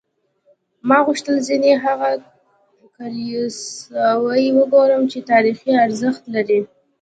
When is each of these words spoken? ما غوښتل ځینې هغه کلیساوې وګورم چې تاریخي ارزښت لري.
ما 0.87 0.97
غوښتل 1.07 1.35
ځینې 1.47 1.71
هغه 1.85 2.09
کلیساوې 2.95 4.45
وګورم 4.57 5.03
چې 5.11 5.19
تاریخي 5.31 5.71
ارزښت 5.85 6.23
لري. 6.35 6.59